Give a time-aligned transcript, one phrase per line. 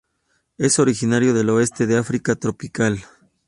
[0.57, 3.03] Es originario del oeste de África tropical.